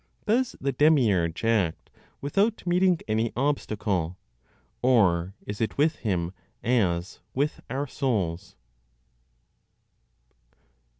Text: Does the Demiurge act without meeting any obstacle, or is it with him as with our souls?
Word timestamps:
Does 0.25 0.55
the 0.59 0.71
Demiurge 0.71 1.43
act 1.45 1.91
without 2.21 2.65
meeting 2.65 2.97
any 3.07 3.31
obstacle, 3.35 4.17
or 4.81 5.35
is 5.45 5.61
it 5.61 5.77
with 5.77 5.97
him 5.97 6.33
as 6.63 7.19
with 7.35 7.61
our 7.69 7.85
souls? 7.85 8.55